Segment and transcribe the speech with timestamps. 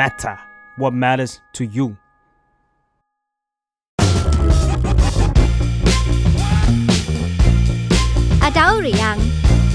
[0.00, 0.36] matter
[0.80, 1.86] what matters to you
[8.42, 9.18] อดัลหรือยัง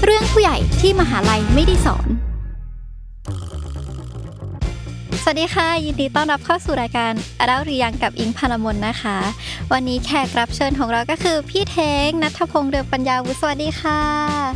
[0.04, 2.08] เรื่องผู้ใหญ่ที่มหาลัยไม่ได้สอน
[5.24, 9.16] สวัสดีค่ะ ยินดีต้อนรับเข้าสู่รายการอดัลหรือยังกับอิงพานมนนะคะ
[9.72, 14.00] วันนี้แขกรับเชิญของเราก็คือพี่เทงนัทพงษ์เดือปัญญาวุฒิสวัสดีค่ะ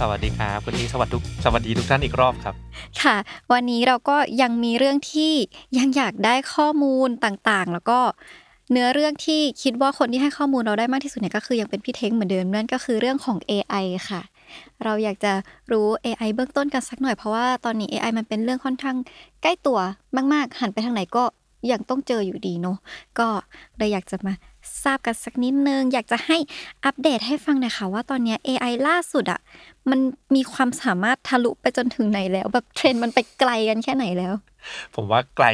[0.02, 2.54] สวัสดีครับคุณนี้สวัสดีทุกสวัสดีทุกท่านอีกรอบครับ
[3.02, 3.16] ค่ะ
[3.52, 5.32] วันนี้เราก็ยังมีเรื่องที่
[5.78, 7.98] ยังอยากได้ข้อมูลต่างๆ แล้วก็
[8.70, 14.22] เนื้อเรื่องที่คิดว่าคนที่ให้ข้อมูลเราได้มากที่สุดเนี่ยก็คือยังเป็นพี่เท้งเหมือนเดิมนั่นก็คือเรื่องของ AI ค่ะ
[14.84, 15.32] เราอยากจะ
[15.72, 18.96] รู้ AI เบื้องต้นกันสักหน่อยเพราะว่าตอนนี้ AI มันเป็นเรื่องค่อนข้าง
[19.42, 19.78] ใกล้ตัว
[20.32, 21.24] มาก ๆ หันไปทางไหนก็
[21.72, 22.76] ยังต้องเจออยู่ดีเนาะ
[23.18, 23.28] ก็
[23.76, 24.32] เลยอยากจะมา
[24.84, 26.36] ทราบกันสักนิดนึง อยากจะให้
[26.84, 29.40] อัปเดตให้ฟังหน่อยค่ะว่าตอนนี้ AI ล่าสุดอะ
[29.90, 30.00] มัน
[30.34, 34.34] มีความสามารถทะลุไปจนถึงไหนแล้ว แบบเทรนด์มันไปไกลกันแค่ไหนแล้ว
[34.94, 35.46] ผมว่าไกล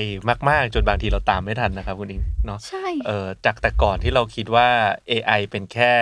[0.49, 4.69] มากๆ จนบางทีเราตามไม่ทันนะครับคุณอิงเนาะใช่เอ่อจากแต่ก่อนที่เราคิดว่า
[5.11, 5.93] AI เป็นแค่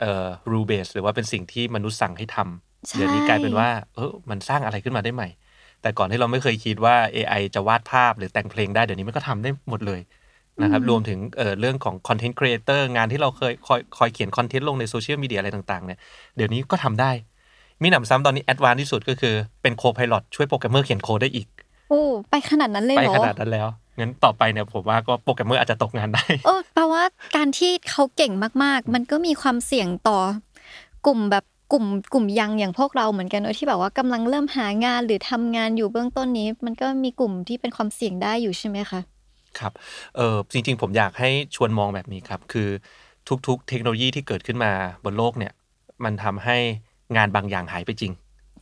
[0.00, 5.28] เอ่อ rule base หรือว่าเป็นสิ่งที่มนุษย์สั่งให้ทำใช่เดี๋ยวนี้กลายเป็นว่า เออมันสร้างอะไรขึ้นมาได้ใหม่
[5.82, 10.00] แต่ก่อนที่เราไม่เคยคิดว่า AI จะวาดภาพหรือแต่งเพลงได้เดี๋ยวนี้มันก็ทำได้หมดเลย
[10.62, 15.98] นะครับรวมถึงเอ่อเรื่องของ content creator งานที่เราเคยคอยคอยเขียนคอนเทนต์ลงในโซเชียลมีเดียอะไรต่างๆเนี่ย
[16.36, 17.10] เดี๋ยวนี้ก็ทำได้
[17.82, 21.48] มีหนำซ้ำตอนนี้ advance ที่สุดก็คือเป็น copilot ช่วยโปรแกรมเมอร์เขียนโค้ดได้อีก
[21.90, 23.68] โอ้ไปขนาดนั้นเลยไปเหรอขนาดนั้นแล้ว
[23.98, 27.02] งั้นต่อไปเนี่ยผมว่าก็โปรแกรมเมอร์อาจจะตกงานได้เออแปลว่า
[27.36, 28.32] การที่เขาเก่ง
[28.62, 30.18] มากๆ มันก็มีความเสี่ยงต่อ
[31.06, 39.00] กลุ่มแบบกลุ่มกลุ่ม young อย่างพวกเราเหมือนกันเนอะที่แบบว่ากำลังเริ่มหางานหรือทำงานอยู่เบื้องต้นนี้ มันก็มีกลุ่มที่เป็นความเสี่ยงได้อยู่ใช่ไหมคะ
[39.58, 39.72] ครับ
[40.16, 42.68] เออจริง ๆ ผมอยากให้ชวนมองแบบนี้ครับ คือ
[43.46, 44.72] ทุกๆ เทคโนโลยีที่เกิดขึ้นมา
[45.04, 45.52] บนโลกเนี่ย
[46.04, 46.56] มันทำให้
[47.16, 48.12] งานบางอย่างหายไปจริง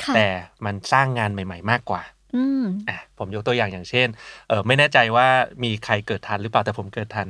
[0.05, 0.29] ค่ะแต่
[0.65, 2.03] มันสร้างงานใหม่ ๆ มากกว่า
[2.35, 4.09] อืมอะผมยกตัวอย่างอย่างเช่น
[4.49, 5.27] เออไม่แน่ใจว่า
[5.65, 7.29] มีใครเกิดทันหรือเปล่าแต่ผมเกิดทัน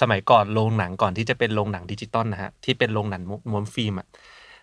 [0.00, 4.06] สมัยก่อนโรงหนังก่อนที่จะเป็นโรงหนังดิจิตอลนะฮะที่เป็นโรงหนังม้วนฟิล์มอะ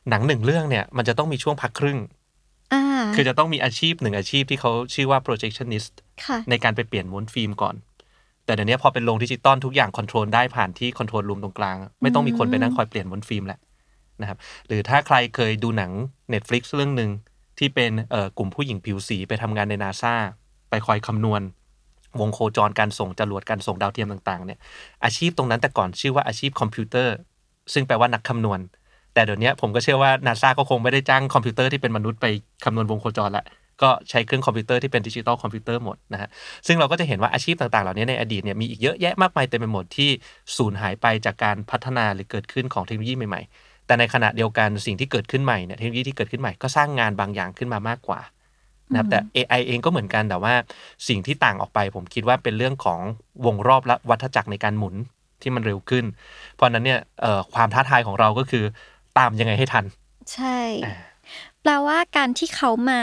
[0.10, 2.00] หนังหนึ่งเรื่องเนี่ยมันจะต้องมีช่วงพักครึ่ง
[2.74, 2.84] อ่า
[3.16, 5.94] คือจะต้องมีอาชีพหนึ่งอาชีพที่เขาชื่อว่า projectionist
[6.26, 7.76] ค่ะในการไปเปลี่ยนม้วนฟิล์มก่อน
[8.46, 13.60] แต่เดี๋ยวนี้พอเป็นโรงดิจิตอลทุกอย่าง control ได้ผ่านที่ control room ตรงกลาง ไม่ต้องมีคนไปนั่งคอยเปลี่ยนม้วนฟิล์มแล้ว
[14.22, 15.92] นะครับหรือถ้าใครเคยดูหนัง
[16.34, 17.10] Netflix เรื่องหนึ่ง
[17.60, 17.92] ที่เป็น
[18.38, 20.14] กลุ่มผู้หญิงผิวสีไปทำงานในนาซา
[20.70, 21.42] ไปคอยคำนวณ
[22.20, 24.60] วงโคจรการส่งจรวดการส่งดาวเทียมต่างๆเนี่ย
[25.04, 27.16] อาชีพตรงนั้นแต่ก่อนชื่อว่าอาชีพคอมพิวเตอร์
[27.74, 28.60] ซึ่งแปลว่านักคำนวณ
[29.14, 32.26] แต่เดี๋ยวนี้ผมก็เชื่อว่านาซาก็คงไม่ได้จ้างคอมพิวเตอร์ที่เป็นมนุษย์ไป
[32.66, 33.46] คำนวณวงโคจรละ
[33.82, 36.30] ก็ใช้เครื่องคอมพิวเตอร์ที่เป็น digital computer หมดนะฮะ
[36.68, 40.10] ซึ่งเราก็จะเห็นว่าอาชีพต่างๆ เหล่านี้ในอดีตเนี่ยมีอีกเยอะแยะมากมายเต็มไปหมดที่
[40.58, 48.20] สูญหายไปจากการพัฒนาหรือเกิดขึ้นของเทคโนโลยีใหม่ๆ แต่ในขณะเดียวกันสิ่งที่เกิดขึ้นใหม่เนี่ยเทคโนโลยีที่เกิดขึ้นใหม่ก็สร้างงานบางอย่างขึ้นมามากกว่า
[48.92, 50.54] นะครับแต่ AI เองก็เหมือนกันแต่ว่า
[51.08, 53.00] สิ่งที่ต่างออกไป ผมคิดว่าเป็นเรื่องของ
[53.46, 54.96] วงรอบและวัฏจักรในการหมุน
[55.42, 56.06] ที่มันเร็วขึ้น
[56.54, 58.64] เพราะฉะนั้นเนี่ยเอ่อความท้าทายของเราก็คือ
[59.18, 59.86] ตามยังไงให้ทัน
[60.34, 60.96] ใช่อ่า
[61.62, 63.02] แปลว่าการที่เขามา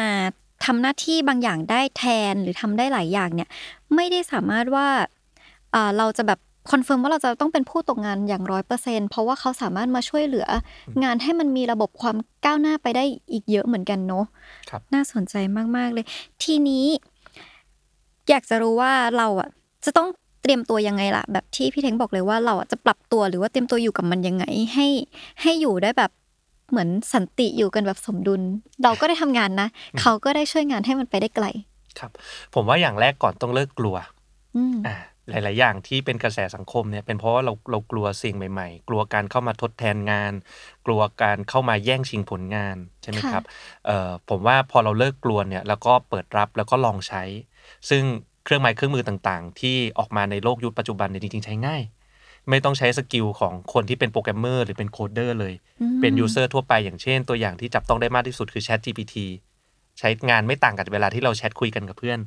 [0.65, 3.49] ทำหน้าที่บางอย่างได้แทนหรือทำได้หลายอย่างเนี่ย
[3.95, 4.89] ไม่ได้สามารถว่า
[5.73, 10.47] เอ่อเราจะแบบ confirm ว่าเราจะต้องเป็นผู้ตกงานอย่างร้อยเปอร์เซ็นต์เพราะว่าเขาสามารถมาช่วยเหลือ
[11.05, 14.25] งานให้มันมีระบบความก้าวหน้าไปได้อีกเยอะเหมือนกันเนาะ
[14.71, 15.35] ครับน่าสนใจ
[15.77, 16.05] มาก ๆ เลย
[16.43, 16.87] ทีนี้
[18.31, 19.49] อยากจะรู้ว่าเราอะ
[19.85, 20.09] จะต้อง
[20.43, 24.87] เตรียมตัวยังไงล่ะ แบบที่พี่เท้งบอกเลยว่าเราอะจะปรับตัวหรือว่าเตรียมตัวอยู่กับมันยังไง ให้
[25.43, 26.11] ให้อยู่ได้แบบ
[26.71, 28.43] เหมือนสันติอยู่กันแบบสมดุล
[28.83, 29.69] เราก็ได้ทำงานนะ
[30.01, 31.47] เขาก็ได้ช่วยงานให้มันไปได้ไกล
[31.99, 32.11] ครับ
[32.55, 33.97] ผมว่าอย่างแรกก่อนต้องเลิกกลัว
[34.57, 34.97] อืมอ่า
[35.31, 40.33] หลาย ๆ อย่างที่เป็นกระแสสังคมเนี่ยเป็นเพราะว่าเราเรากลัวสิ่งใหม่ ๆ กลัวการเข้ามาทดแทนงาน
[40.87, 43.45] กลัวการเข้ามาแย่งชิงผลงานใช่ไหมค่ะครับ
[43.87, 47.23] เอ่อผมว่าพอเราเลิกกลัวเนี่ยแล้วก็เปิดรับแล้วก็ลองใช้
[47.91, 48.03] ซึ่ง
[48.45, 51.83] เครื่องไม้เครื่องมือต่างๆ ที่ออกมาในโลกยุคปัจจุบันเนี่ยจริง ๆ ใช้ง่าย
[52.51, 59.15] ไม่ต้องใช้ skill ของคนที่เป็นโปรแกรมเมอร์หรือเป็น coder เลยอืมเป็น user ทั่วไปอย่างเช่น ตัวอย่างที่จับต้องได้มากที่สุดคือ Chat GPT
[59.99, 62.19] ใช้งานไม่ต่างกับเวลาที่เราแชทคุยกันกับเพื่อน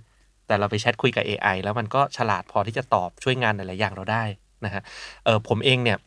[0.47, 4.23] แต่เราไปแชทคุยกับ AI แล้วมันก็ฉลาดพอที่จะตอบช่วยงานหลาย ๆ อย่างเราได้
[4.65, 4.81] นะฮะ
[5.25, 5.97] เออผมเองเนี่ย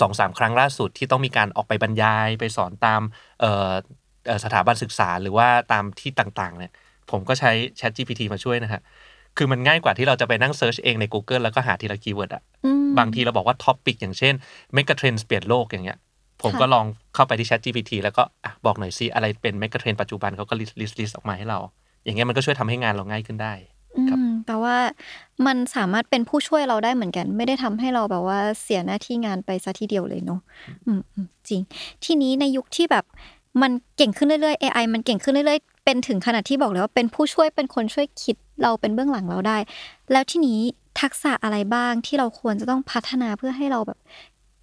[0.00, 3.00] สองสามครั้งล่าสุดที่ต้องมีการออกไปบรรยายไปสอนตาม
[3.40, 3.72] เอ่อ
[4.26, 6.72] เอ่อสถาบันศึกษาหรือว่าตามที่ต่าง ๆ เนี่ย
[7.10, 8.80] ผมก็ใช้ Chat GPT มาช่วยนะฮะ
[9.36, 14.34] คือมันง่ายกว่าที่เราจะไปนั่ง search เองใน Google แล้วก็หาทีละ keyword อะอืมบางทีเราบอกว่าท็อปิกอย่างเช่น
[14.76, 15.98] m e g a t r e n d เปลี่ยนโลกอย่างเงี้ย
[16.42, 20.74] ผมค่ะก็ลองเข้าไปที่ Chat GPT แล้วก็อะบอกหน่อยซิอะไรเป็น m e g a t r e n d ปัจจุบันเขาก็ list
[20.74, 21.58] list list ออกมาให้เรา
[22.04, 23.54] อย่างเงี้ยมันก็ช่วยทำให้งานเราง่ายขึ้นได้
[23.96, 24.76] อืมครับแปลว่า
[25.46, 30.40] มันสามารถเป็นผู้ช่วยเราได้เหมือนกัน ไม่ได้ทำให้เราแบบว่าเสียหน้าที่งานไปซะทีเดียวเลยเนาะ
[30.86, 31.60] อืมอืมจริง
[32.04, 33.04] ทีนี้ในยุคที่แบบ
[33.62, 39.58] มันเก่งขึ้นเรื่อยๆ AI มันเก่งขึ้นเรื่อยๆไปเป็นถึงขนาดที่บอกเลยว่าเป็นผู้ช่วยเป็นคนช่วยคิดเราเป็นเบื้องหลังเราได้
[40.12, 40.60] แล้วทีนี้
[41.00, 43.98] ทักษะอะไรบ้างที่เราควรจะต้องพัฒนาเพื่อให้เราแบบ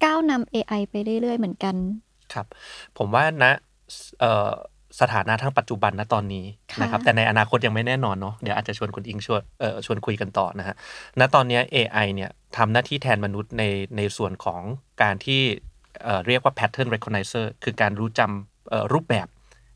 [0.04, 1.74] ก้าวนำ AI ไปเรื่อยๆ เหมือนกัน
[2.32, 2.46] ครับ
[2.98, 3.44] ผมว่าณ
[4.20, 4.50] เอ่อ
[5.00, 10.74] สถานะทั้งปัจจุบันณตอนนี้ค่ะนะครับแต่ในอนาคตยังไม่แน่นอนเนาะเดี๋ยวอาจจะชวนคุณอิงชวนเอ่อชวนคุยกันต่อนะฮะ
[11.20, 13.62] ณตอนเนี้ย AI เนี่ยทำหน้าที่แทนมนุษย์ใน
[13.96, 14.60] ในส่วนของ
[15.02, 15.42] การที่
[16.04, 19.26] เอ่อเรียกว่า pattern recognizer คือการรู้จำเอ่อรูปแบบ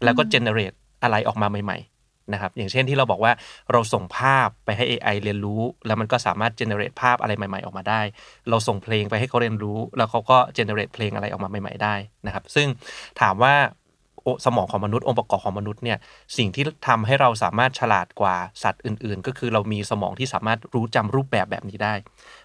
[0.04, 3.32] แล้วก็ generate อะไรออกมาใหม่ ๆ นะครับ อย่างเช่นที่เราบอกว่า
[3.72, 8.00] เราส่งภาพไปให้ AI เรียนรู้ แล้วมันก็สามารถ generate ภาพอะไรใหม่ ๆ ออกมาได้
[8.48, 11.94] เราส่งเพลงไปให้เขาเรียนรู้ แล้วเขาก็ generate เพลงอะไรออกมาใหม่ ๆ ได้
[12.26, 12.68] นะครับ ซึ่ง
[13.20, 13.79] ถามว่าโอ
[14.46, 15.98] สมองของมนุษย์องค์ประกอบของมนุษย์เนี่ย
[16.36, 21.94] สิ่งที่ทำให้เราสามารถฉลาดกว่าสัตว์อื่น ๆ ก็คือเรามีสมองที่สามารถรู้จำรูปแบบแบบนี้ได้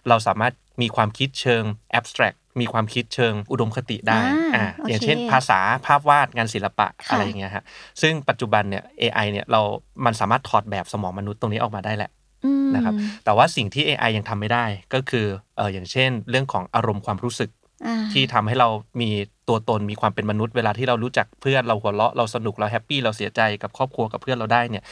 [0.07, 1.63] เราสามารถมีความคิดเชิง
[1.99, 7.63] abstract มีความคิดเชิงอุดมคติได้อ่าอ่าโอเคอย่างเช่น ภาษาภาพวาดงานศิลปะค่ะอะไรอย่างเงี้ยฮะ
[8.01, 9.61] ซึ่งปัจจุบันเนี่ย AI เนี่ยเรา
[10.05, 12.09] มันสามารถถอดแบบสมองมนุษย์ตรงนี้ออกมาได้แหละ
[12.45, 12.93] อืมนะครับ
[13.25, 15.25] แต่ว่าสิ่งที่ AI ยังทำไม่ได้ก็คือ
[15.57, 17.64] เอออย่างเช่น เรื่องของอารมณ์ความรู้สึกอ่า
[18.13, 18.69] ที่ทำให้เรา
[19.01, 19.09] มี
[19.49, 24.83] ตัวตนมีความเป็นมนุษย์เวลาที่เรารู้จักเพื่อนเราหัวเราะเราสนุกเราแฮปปี้เราเสียใจกับครอบครัวกับเพื่อนเราได้เนี่ย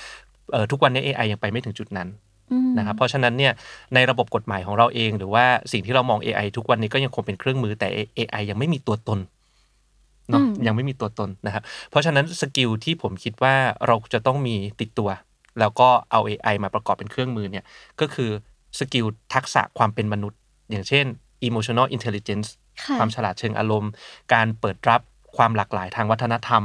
[0.52, 2.08] เออทุกวันนี้ AI ยังไปไม่ถึงจุดนั้น
[2.52, 3.54] อืมนะครับเพราะฉะนั้นเนี่ย
[3.94, 7.88] ในระบบกฎหมายของเราเอง หรือว่าสิ่งที่เรามอง AI ทุกวันนี้ก็ยังคงเป็นเครื่องมือแต่
[8.18, 9.20] AI ยังไม่มีตัวตน
[10.30, 13.56] เนาะอืมยังไม่มีตัวตนนะครับ เพราะฉะนั้น skill ที่ผมคิดว่า
[13.88, 15.10] เราจะต้องมีติดตัว
[15.60, 17.66] แล้วก็เอา AI มาประกอบเป็นเครื่องมือเนี่ย
[18.00, 18.30] ก็คือ
[18.80, 20.40] skill ทักษะความเป็นมนุษย์
[20.72, 21.06] อย่างเช่น
[21.48, 22.63] emotional intelligence ค่ะ
[22.98, 23.92] ความฉลาดเชิงอารมณ์
[24.34, 25.02] การเปิดรับ
[25.38, 26.64] ความหลากหลายทางวัฒนธรรม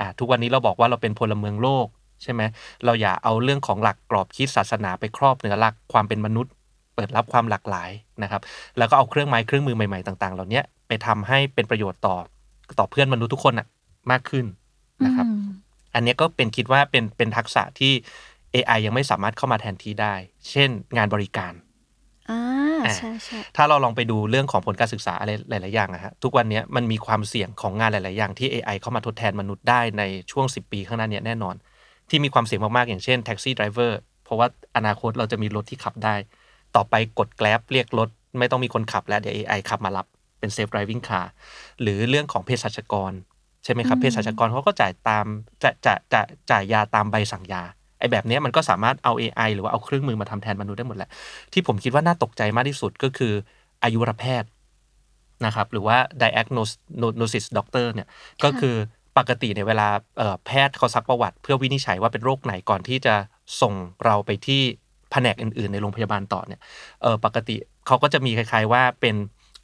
[0.00, 1.86] อ่าทุกวันนี้เราบอกว่าเราเป็นพลเมืองโลก
[2.22, 2.42] ใช่ไหม
[2.84, 6.52] เราอย่าเอาเรื่องของหลักกรอบคิดศาสนาไปครอบเหนือหลักความเป็นมนุษย์
[6.94, 7.90] เปิดรับความหลากหลาย
[8.22, 8.42] นะครับ
[8.78, 12.16] แล้วก็เอาเครื่องไม้เครื่องมือใหม่ๆต่าง ๆ เหล่านี้ไปทำให้เป็นประโยชน์ต่อ
[12.78, 13.66] ต่อเพื่อนมนุษย์ทุกคนน่ะ
[14.10, 14.46] มากขึ้น
[15.04, 15.46] นะครับอืม
[15.94, 17.92] อันเนี้ยก็เป็นคิดว่าเป็นเป็นทักษะที่
[18.54, 20.14] AI ยังไม่สามารถเข้ามาแทนที่ได้
[20.50, 21.52] เช่น งานบริการ
[22.30, 22.38] อ่า
[22.86, 31.54] อ่าใช่ใช่ถ้าเราลองไปดูเรื่องของผลการศึกษาอะไรหลาย ๆ อย่างอะฮะทุกวันเนี้ยมันมีความเสี่ยงของงานหลาย ๆ อย่างที่ AI เข้ามาทดแทนมนุษย์ได้ในช่วง 10 ปีข้างหน้าเนี้แน่นอน
[32.10, 34.46] ที่มีความเสี่ยงมาก ๆ อย่างเช่น taxi driver เพราะว่า
[34.76, 36.14] อนาคตเราจะมีรถที่ขับได้
[36.76, 38.08] ต่อไปกด Grab เรียกรถ
[38.38, 40.06] ไม่ต้องมีคนขับแล้วเดี๋ยว AI ขับมารับ
[40.38, 41.26] เป็นเซฟ driving car
[41.80, 43.12] หรือเรื่องของเภสัชกร
[43.64, 45.26] ใช่ไหมครับอืมเภสัชกรเขาก็จ่ายตาม
[45.62, 46.20] จะจะจะ
[46.50, 47.62] จ่ายยาตามใบสั่งยา
[47.98, 51.10] ไอ้แบบเนี้ยมันก็สามารถเอา AI หรือว่าเอาเครื่องมือมาทำแทนมนุษย์ได้หมดแหละ
[51.52, 53.32] ที่ผมคิดว่าน่าตกใจมากที่สุดก็คือ
[53.82, 54.50] อายุรแพทย์
[55.46, 58.08] นะครับ หรือว่า diagnosis doctor เนี่ย
[58.44, 58.76] ก็คือ
[59.18, 63.14] ปกติในเวลาเอ่อแพทย์เขาซักประวัติ เพื่อวินิจฉัยว่าเป็นโรคไหนก่อนที่จะ
[63.60, 63.72] ส่ง
[64.04, 64.62] เราไปที่
[65.12, 66.60] แผนกอื่น ๆ ในโรงพยาบาลต่อเนี่ย
[67.02, 67.56] เออปกติ
[67.86, 69.16] เขาก็จะมีคล้าย ๆ ว่าเป็น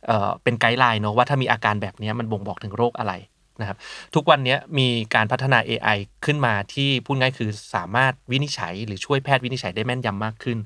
[0.06, 3.12] เอ่อเป็น guideline เนาะว่าถ้ามีอาการแบบเนี้ยมันบ่งบอกถึงโรคอะไร
[3.60, 3.78] นะครับ
[4.14, 10.58] ทุกวันนี้มีการพัฒนา AI ขึ้นมาที่พูดง่ายคือสามารถวินิจฉัย หรือช่วยแพทย์วินิจฉัยได้แม่นยำมากขึ้น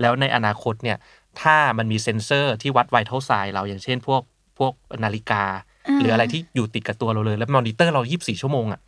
[0.00, 0.98] แล้วในอนาคตเนี่ย
[1.40, 4.22] ถ้ามันมีเซ็นเซอร์ที่วัดไวท์เท s ไซเราอย่างเช่น พวก
[4.58, 4.72] พวก
[5.04, 8.80] นาฬิกาาหรืออะไรที่อยู่ติดกับตัวเราเลย แล้วมอนิเตอร์เรา 24 ชั่วโมงอะ่ะ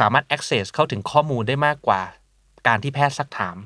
[0.00, 2.02] สามารถ access เข้าถึงข้อมูลได้มากกว่า
[2.66, 3.56] การที่แพทย์ซักถาม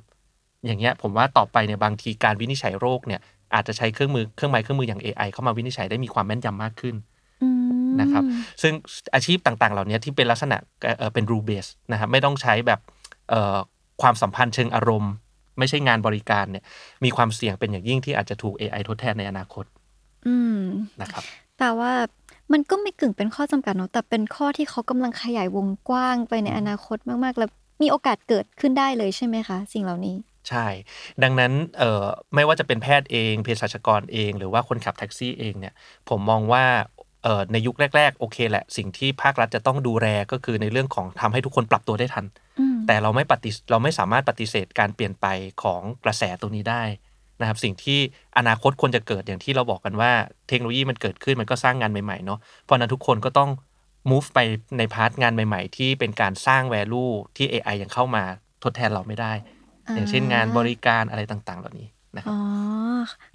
[0.65, 3.21] อย่างเงี้ยผมว่าต่อไปเนี่ยบางทีการวินิจฉัยโรคเนี่ย
[3.55, 7.14] อาจจะใช้เครื่องมือเครื่องไม้เครื่องมืออย่าง AI เข้ามาวินิจฉัยได้มีความแม่นยำมากขึ้นอืม
[8.01, 8.23] นะครับ
[8.63, 8.73] ซึ่ง
[9.15, 10.57] อาชีพต่างๆ เหล่านี้ที่เป็นลักษณะ
[10.99, 12.81] เอ่อเป็น rule base นะครับไม่ต้องใช้แบบ
[13.31, 13.57] เอ่อ
[14.03, 15.13] ความสัมพันธ์เชิงอารมณ์
[15.59, 16.65] ไม่ใช่งานบริการเนี่ย
[17.05, 19.65] มีความเสี่ยงเป็นอย่างยิ่งที่อาจจะถูก AI ทดแทนในอนาคต
[20.27, 20.61] อืม
[21.01, 21.25] นะครับ
[21.59, 21.93] แต่ว่า
[22.53, 27.51] มันก็ไม่กึ่งเป็นข้อจำกัดเนาะแต่เป็นข้อที่เขากำลังขยายวงกว้างไปในอนาคตมากๆ แล้ว
[27.83, 30.17] มีโอกาสเกิดขึ้นได้เลยใช่ไหมคะ สิ่งเหล่านี้
[30.49, 30.67] ใช่
[31.23, 35.75] ดังนั้นเอ่อไม่ว่าจะเป็นแพทย์เองเภสัชกรเอง หรือว่าคนขับแท็กซี่เองเนี่ย
[36.09, 36.94] ผมมองว่าเอ่อ
[37.53, 42.25] ในยุคแรก ๆ โอเคแหละ สิ่งที่ภาครัฐจะต้องดูแลก็คือในเรื่องของทำให้ทุกคนปรับตัวได้ทัน
[42.61, 45.27] อืมแต่เราไม่ปฏิเราไม่สามารถปฏิเสธการเปลี่ยนไป
[45.63, 46.83] ของกระแสตัวนี้ได้
[47.41, 47.99] นะครับ สิ่งที่
[48.39, 50.13] อนาคตควรจะเกิดอย่างที่เราบอกกันว่า
[50.49, 53.51] เทคโนโลยีมันเกิดขึ้นมันก็สร้างงานใหม่ๆเนาะเพราะฉะนั้นทุกคนก็ต้อง
[54.11, 54.39] move ไป
[54.79, 58.25] ในพาร์ทงานใหม่ ๆ ที่เป็นการสร้าง value ที่ AI ยังเข้ามา
[58.63, 59.33] ทดแทนเราไม่ได้
[59.95, 62.41] อย่างเช่นงานบริการอะไรต่างๆ เหล่านี้ นะครับอ๋อ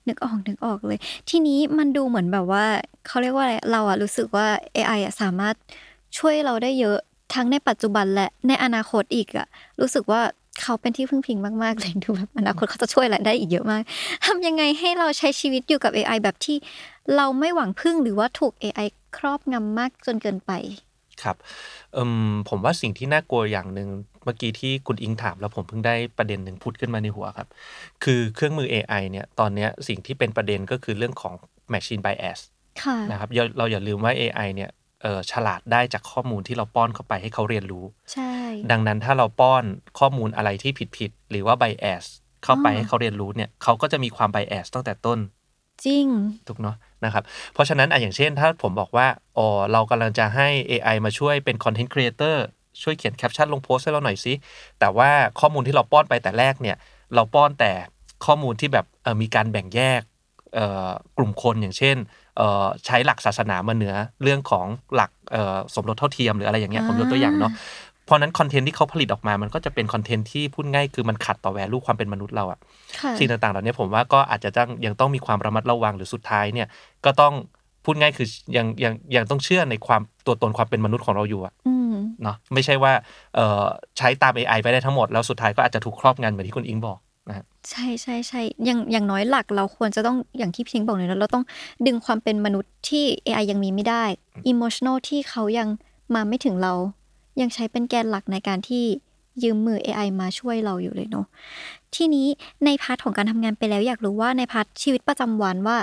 [0.07, 2.65] นึกออกนึกออกเลย ทีนี้มันดูเหมือนแบบว่า
[3.07, 5.55] เขาเรียกว่าอะไร เราอะรู้สึกว่า AI อะสามารถ
[6.17, 6.97] ช่วยเราได้เยอะ
[7.33, 9.47] ทั้งในปัจจุบันและในอนาคตอีกอะ
[9.81, 10.21] รู้สึกว่า
[10.61, 13.81] เขาเป็นที่พึ่งพิงมาก ๆ เลย ดูแบบอนาคตเขาจะช่วยอะไรได้อีกเยอะมาก
[14.25, 16.57] ทำยังไงให้เราใช้ชีวิตอยู่กับ AI แบบที่
[17.15, 20.51] เราไม่หวังพึ่ง หรือว่าถูก AI ครอบงำมากจนเกินไป
[21.23, 21.37] ครับ
[21.93, 23.89] เอิ่มผมว่าสิ่งที่น่ากลัวอย่างหนึ่ง
[24.23, 27.47] เมื่อกี้ที่คุณอิงถาม แล้วผมเพิ่งได้ประเด็นหนึ่งพูดขึ้นมาในหัวครับ
[28.03, 31.33] คือเครื่องมือ AI เนี่ยตอนเนี้ยสิ่งที่เป็นประเด็นก็คือเรื่องของ
[31.73, 32.39] machine bias
[32.83, 34.71] ค่ะนะครับอย่าเราอย่าลืมว่า AI เนี่ย
[35.03, 38.33] เออฉลาดได้จากข้อมูลที่เราป้อนเข้าไปให้เขาเรียนรู้ ใช่
[38.71, 39.63] ดังนั้นถ้าเราป้อน
[39.99, 42.05] ข้อมูลอะไรที่ผิดๆหรือว่า bias
[42.43, 45.19] เข้าไปอ๋อให้เขาเรียนรู้เนี่ยเขาก็จะมีความ bias ตั้งแต่ต้น
[45.85, 46.05] จริง
[46.47, 49.07] ถูกเนาะนะครับ เพราะฉะนั้นอะอย่างเช่น ถ้าผมบอกว่า
[49.37, 52.35] อ๋อเรากำลังจะให้ AI มาช่วยเป็น Content Creator
[52.81, 54.33] ช่วยเขียนแคปชั่นลงโพสต์ให้เราหน่อยสิ
[54.79, 55.09] แต่ว่า
[55.39, 56.77] ข้อมูลที่เราป้อนไปแต่แรกเนี่ย
[57.15, 57.71] เราป้อนแต่
[58.25, 58.85] ข้อมูลที่แบบ
[59.21, 60.01] มีการแบ่งแยก
[61.17, 61.97] กลุ่มคนอย่างเช่น
[62.85, 65.11] ใช้หลักศาสนามาเหนือเรื่องของหลัก
[65.75, 67.51] สมรสเท่าเทียมหรืออะไรอย่างเงี้ยผมยกตัวอย่างเนาะ
[68.09, 72.59] เพราะฉะนั้นคอนเทนต์ที่เขาผลิตออกมา มันก็จะเป็นคอนเทนต์ที่พูดง่ายคือมันขัดต่อแวลูความเป็นมนุษย์เราอะ
[72.99, 76.67] ค่ะสิ่งต่างๆเหล่านี้ผมว่าก็อาจจะต้องยังต้องมีความระมัดระวังหรือสุดท้ายเนี่ย
[77.05, 77.33] ก็ต้อง
[77.85, 82.93] พูดง่ายคือยังยังยังต้องเชื่อในความตัวตนความเป็นมนุษย์ของเราอยู่อะอืมเนาะไม่ใช่ว่า
[83.35, 83.65] เอ่อ
[83.97, 86.99] ใช้ตาม AI ไปได้ทั้งหมด แล้วสุดท้ายก็อาจจะถูกครอบงำเหมือนที่คุณอิงบอก
[87.29, 91.43] นะฮะใช่ใช่ใช่อย่างอย่างน้อยหลักเราควรจะต้องอย่างที่พี่เท้งบอกเลยนะเราต้อง
[91.85, 94.03] ดึงความเป็นมนุษย์ที่ AI ยังมีไม่ได้
[94.51, 95.67] emotional ที่เขายัง
[96.15, 96.73] มาไม่ถึงเรา
[97.41, 98.85] ยังใช้เป็นแกนหลักในการที่
[99.43, 101.25] ยืมมือ AI มาช่วยเราอยู่เลยเนาะ
[101.95, 102.27] ทีนี้
[102.65, 105.77] ใน part ของการทำงานไปแล้วอยากรู้ว่าใน part ชีวิตประจำวันว่า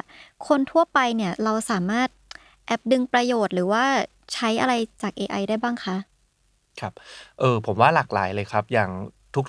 [0.49, 2.09] คนทั่วไปเนี่ยเราสามารถ
[2.67, 3.85] แอบดึงประโยชน์หรือว่า
[4.35, 5.97] ใช้อะไรจาก AI ได้บ้างคะ
[6.81, 6.93] ครับ
[7.39, 8.91] เออผมว่าหลากหลายเลยครับ อย่าง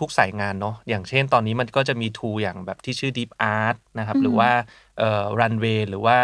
[0.02, 4.52] ทุกๆสายงานเนาะอย่างเช่นตอนนี้มันก็จะมีทูอย่างแบบที่ชื่อ Deep Art นะครับอืมหรือว่า
[4.98, 6.18] เอ่อ Runway หรือว่า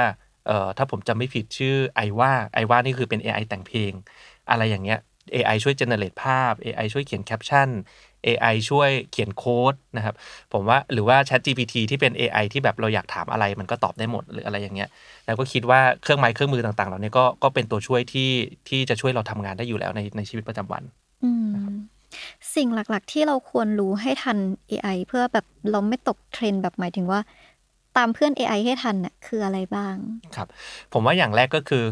[0.48, 3.92] เอ่อถ้าผมจำไม่ผิดชื่อไอว่าไอว่านี่คือเป็น AI แต่งเพลง
[4.50, 5.00] อะไรอย่างเงี้ย
[5.36, 7.70] AI ช่วย generate ภาพ AI ช่วยเขียนแคปชั่น
[8.25, 10.15] AI ช่วยเขียนโค้ดนะครับ
[10.53, 14.89] ผมว่าหรือว่า Chat GPT ที่เป็น AI ที่แบบเราอยากถามอะไรมันก็ตอบได้หมดหรืออะไรอย่างเงี้ย
[15.25, 18.32] แล้วก็คิดว่าเครื่องไม้เครื่องมือต่างๆเหล่านี้ก็ก็เป็นตัวช่วยที่
[18.70, 20.84] ที่จะช่วยเราทำงานได้อยู่แล้วในในชีวิตประจำวัน
[21.24, 21.32] อื
[21.70, 21.74] ม
[22.56, 24.38] สิ่งหลักๆ ที่เราควรรู้ให้ทัน
[24.72, 27.20] AI เพื่อแบบเราไม่ตกเทรนด์แบบหมายถึงว่า
[27.98, 29.96] ตามเพื่อน AI ให้ทันน่ะคืออะไรบ้าง
[30.36, 30.48] ครับ
[30.94, 31.84] ผมว่าอย่างแรกก็คือ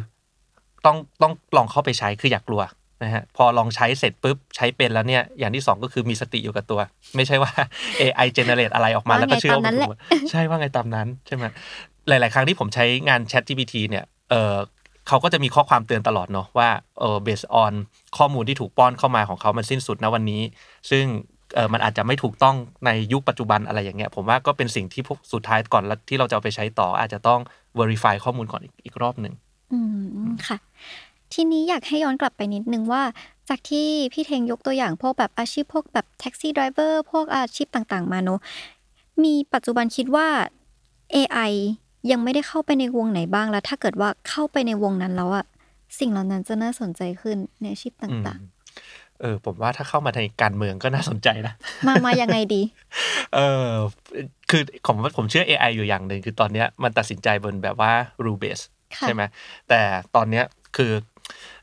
[0.85, 2.61] ต้องต้องลองเข้าไปใช้คืออย่ากกลัว
[3.03, 6.79] นะฮะพอลองใช้เสร็จปุ๊บใช้เป็นแล้วเนี่ยอย่างที่สองก็คือมีสติอยู่กับตัว
[7.15, 7.51] ไม่ใช่ว่า
[7.99, 9.93] AI generate อะไรออกมาว่าแล้วก็เชื่อไงตามนั้นแหละถู
[10.27, 11.45] กใช่ว่าไงตามนั้นใช่ไหม
[12.07, 14.55] หลาย ๆ ครั้งที่ผมใช้งาน Chat GPT เนี่ยเออ
[15.07, 17.73] เขาก็จะมีข้อความเตือนตลอดเนาะว่าเออ based on
[18.17, 20.41] ข้อมูลที่ถูกป้อนเข้ามาของเขามันสิ้นสุดณวันนี้
[20.91, 21.05] ซึ่ง
[21.55, 22.55] เออมันอาจจะไม่ถูกต้อง
[22.85, 27.39] ในยุคปัจจุบันอะไรอย่างเงี้ยผมว่าก็เป็นสิ่งที่พวกสุดท้ายก่อนแล้วที่เราจะเอาไปใช้ต่ออาจจะต้อง
[27.79, 29.33] verify ข้อมูลก่อนอีกอีกรอบหนึ่ง
[29.73, 29.79] อื
[30.25, 30.57] มค่ะ
[31.33, 33.03] ทีนี้อยากให้ย้อนกลับไปนิดนึงว่า
[33.49, 38.39] จากที่พี่เทงยกตัวอย่างพวกแบบอาชีพพวกแบบแท็กซี่ไดรเวอร์พวกอาชีพต่างๆ มาเนอะ
[39.23, 40.27] มีปัจจุบันคิดว่า
[41.15, 41.51] AI
[42.11, 45.45] ยังไม่ได้เข้าไปในวงไหนบ้างแล้ว ถ้าเกิดว่าเข้าไปในวงนั้นแล้วอะ
[45.99, 48.41] สิ่งเหล่านั้นจะน่าสนใจขึ้นในอาชีพต่าง
[49.19, 52.61] เออผมว่าถ้าเข้ามาในการเมืองก็น่าสนใจนะๆมามายังไงดี
[53.35, 53.71] เออ
[54.49, 57.91] คือผมผมเชื่อ AI อยู่อย่างหนึ่งคือตอนเนี้ยมันตัดสินใจบนแบบว่า
[58.23, 58.63] rule base
[58.95, 59.23] ค่ะใช่ไหม
[59.69, 59.81] แต่
[60.15, 60.45] ตอนเนี้ย
[60.77, 60.91] คือ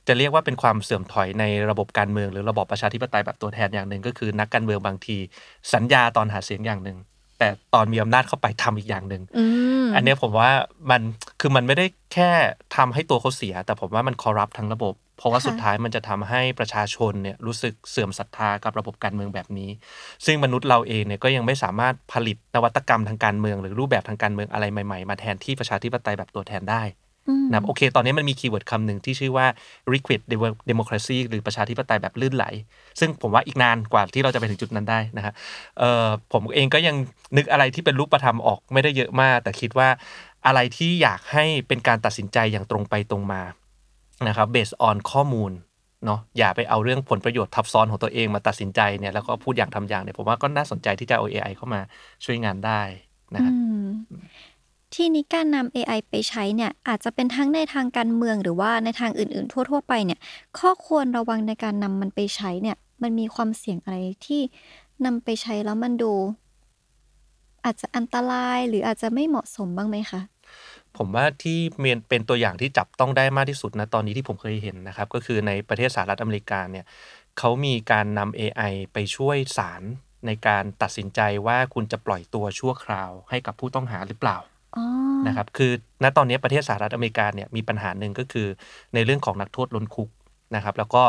[0.09, 5.17] จะเรียกว่าเป็นความเสื่อมถอยในระบบการเมือง หรือระบอบประชาธิปไตยแบบตัวแทนอย่างหนึ่งก็คือนักการเมืองบางที
[5.75, 6.99] สัญญาตอนหาเสียงอย่างหนึ่ง
[7.39, 9.45] แต่ตอนมีอำนาจเข้าไปทำอีกอย่างหนึ่งอื
[9.85, 10.51] มอันเนี้ยผมว่า
[10.91, 11.01] มัน
[11.41, 12.31] คือมันไม่ได้แค่
[12.77, 19.71] ทำให้ตัวเขาเสีย แต่ผมว่ามันคอร์รัปทั้งระบบ เพราะว่าค่ะสุดท้ายมันจะทำให้ประชาชนเนี่ยรู้สึกเสื่อมศรัทธากับระบบการเมืองแบบนี้
[20.27, 27.08] ซึ่งมนุษย์เราเองเนี่ยก็ยังไม่สามารถผลิตนวัตกรรมทางการเมือง หรือรูปแบบทางการเมืองอะไรใหม่ๆ มาแทนที่ประชาธิปไตยแบบตัวแทนได้อืม
[27.49, 29.47] นะครับโอเค ตอนนี้มันมีคีย์เวิร์ดคำหนึ่งที่ชื่อว่า
[29.93, 30.21] liquid
[30.71, 32.45] democracy หรือประชาธิปไตยแบบลื่นไหล
[33.01, 35.33] ซึ่งผมว่าอีกนานกว่าที่เราจะไปถึงจุดนั้นได้นะฮะ
[35.79, 36.97] เอ่อผมเองก็ยัง
[37.37, 39.89] นึกอะไรที่เป็นรูปธรรมออกไม่ได้เยอะมาก แต่คิดว่า
[40.47, 43.43] อะไรที่อยากให้เป็นการตัดสินใจอย่างตรงไปตรงมา
[44.29, 45.53] นะครับ based on ข้อมูล
[46.05, 51.81] เนาะอย่าไปเอาเรื่องผลประโยชน์ทับซ้อนของตัวเองมาตัดสินใจเนี่ยแล้วก็พูดอย่างทำอย่างเนี่ยผมว่าก็น่าสนใจที่จะเอา AI เข้ามา
[52.25, 52.83] ช่วยงานได้
[53.35, 53.55] นะครับ
[54.11, 54.23] อืม
[54.95, 60.21] ที่นี้การนำ AI ไปใช้เนี่ยอาจจะเป็นทั้งในทางการเมืองหรือว่าในทางอื่นๆ ทั่ว ๆ ไปเนี่ย
[60.59, 64.41] ข้อควรระวังในการนำมันไปใช้เนี่ยมันมีความเสี่ยงอะไรที่
[65.05, 66.13] นำไปใช้แล้วมันดู
[67.65, 70.21] อาจจะอันตรายหรืออาจจะไม่เหมาะสมบ้างไหมคะ
[70.97, 76.85] ผมว่าที่เมียนเป็นตัวอย่างที่จับต้องได้มากที่สุดนะตอนนี้ที่ผมเคยเห็นนะครับ ก็คือในประเทศสหรัฐอเมริกาเนี่ย
[77.39, 79.83] เขามีการนำ AI ไปช่วยศาล
[80.27, 84.39] ในการตัดสินใจว่าคุณจะปล่อยตัวชั่วคราวให้กับผู้ต้องหาหรือเปล่า
[85.27, 85.73] นะครับคือ
[86.03, 88.47] ณตอนนี้ประเทศสหรัฐอเมริกาเนี่ยมีปัญหาหนึ่งก็คือ
[88.95, 90.09] ในเรื่องของนักโทษล้นคุก
[90.55, 91.03] นะครับ แล้วก็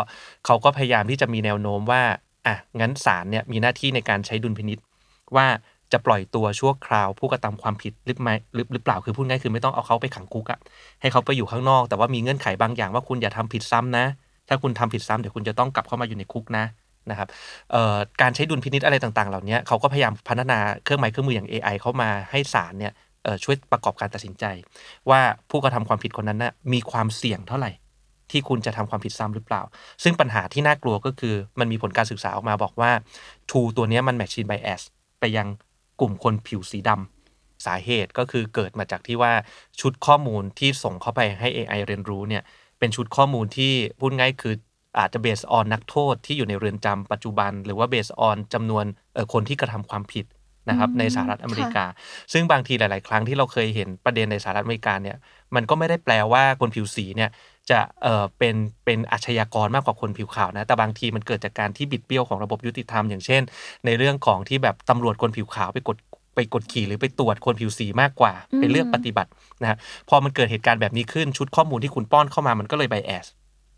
[0.46, 2.02] เขาก็พยายามที่จะมีแนวโน้มว่า
[2.48, 4.80] อะงั้นศาลเนี่ยมีหน้าที่ในการใช้ดุลพินิษ
[5.36, 5.48] ว่า
[5.92, 8.36] จะปล่อยตัวชั่วคราวผู้กระทำความผิดหรือไม่
[8.74, 10.60] หรือเปล่าคือพูดง่ายคือไม่ต้องเอาเขาไปขังคุกอะ
[11.02, 14.06] ให้เขาไปอยู่ข้างนอก แต่ว่ามีเงื่อนไขบางอย่างว่าคุณอย่าทำผิดซ้ำนะ
[14.48, 16.66] ถ้าคุณทำผิดซ้ำเดี๋ยวคุณจะต้องกลับเข้ามาอยู่ในคุกนะ
[17.10, 17.28] นะครับ
[18.22, 22.94] การใช้ดุลพินิษอะไรต่างๆ เหล่านี้เขาก็พยายามพัฒนาเครื่องไม้เครื่องมืออย่าง AI เข้ามาให้ศาลเนี่ย
[23.44, 24.46] ช่วยประกอบการตัดสินใจ
[25.10, 27.72] ว่าผู้กระทำความผิดคนนั้นนะ่ะมีความเสี่ยงเท่าไหร่
[28.32, 29.62] ที่คุณจะทำความผิดซ้ำหรือเปล่า
[30.04, 32.92] ซึ่งปัญหาที่น่ากลัวก็คือ มันมีผลการศึกษาออกมาบอกว่า
[33.50, 34.82] tool ตัวนี้มัน machine bias
[35.20, 35.48] ไปยัง
[36.00, 39.34] กลุ่มคนผิวสีดำสาเหตุก็คือเกิดมาจากที่ว่า
[39.82, 42.44] ชุดข้อมูลที่ส่งเข้าไปให้ AI เรียนรู้เนี่ย
[42.80, 44.56] เป็นชุดข้อมูลที่พูดง่ายคือ
[45.00, 48.86] อาจจะเบสออนนักโทษที่อยู่ในเรือนจำปัจจุบัน หรือว่าเบสออนจำนวน
[49.34, 50.26] คนที่กระทำความผิด
[50.70, 51.86] นะครับอืมในสหรัฐอเมริค่ะกา
[52.34, 55.18] ซึ่งบางทีหลาย ๆ ครั้งที่เราเคยเห็นประเด็นในสหรัฐอเมริกาเนี่ย
[55.56, 57.30] มันก็ไม่ได้แปลว่าคนผิวสีเนี่ย
[57.72, 63.42] จะเอ่อเป็นเป็นอาชญากรมากกว่าคนผิวขาวนะแต่บางทีมันเกิดจากการที่บิดเบี้ยวของระบบยุติธรรมอย่างเช่น
[63.86, 65.98] ในเรื่องของที่แบบตำรวจคนผิวขาวไปกด
[66.36, 69.30] ไปกดขี่หรือไปตรวจคนผิวสีมากกว่าอืมไปเลือกปฏิบัติ
[69.62, 69.78] นะฮะ
[70.10, 73.28] พอมันเกิดเหตุการณ์แบบนี้ขึ้นชุดข้อมูลที่คุณป้อนเข้ามามันก็เลยไบแอส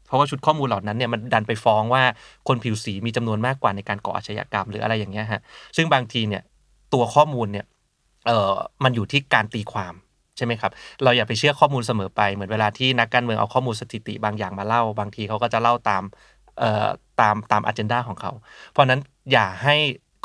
[0.08, 2.04] เพราะว่าชุดข้อมูลเหล่านั้นเนี่ยมันดันไปฟ้องว่า
[2.48, 5.42] คนผิวสีมีจำนวนมากกว่าในการก่ออาชญากรรมหรืออะไรอย่างเงี้ยฮะ
[5.78, 6.42] ซึ่งบางทีเนี่ย
[6.94, 7.66] ตัวข้อมูลเนี่ย
[8.28, 9.94] เออมันอยู่ที่การตีความ
[10.38, 10.72] ใช่ไหมครับ
[11.04, 16.04] เราอย่าไปเชื่อข้อมูลเสมอไปเหมือนเวลาที่นักการเมืองเอาข้อมูลสถิติบางอย่างมาเล่า บางทีเขาก็จะเล่าตาม
[16.60, 16.88] เอ่อ
[17.22, 18.32] ตามตามอันเจนดาของเขา
[18.72, 19.76] เพราะนั้นอย่าให้